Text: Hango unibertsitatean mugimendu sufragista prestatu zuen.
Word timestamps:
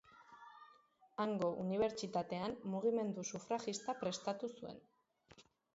Hango 1.25 1.51
unibertsitatean 1.65 2.57
mugimendu 2.75 3.29
sufragista 3.35 3.97
prestatu 4.05 4.55
zuen. 4.59 4.85